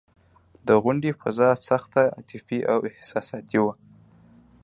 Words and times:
د 0.67 0.69
غونډې 0.83 1.11
فضا 1.21 1.49
سخته 1.69 2.01
عاطفي 2.15 2.59
او 2.71 2.79
احساساتي 2.91 3.57
وه. 3.63 3.73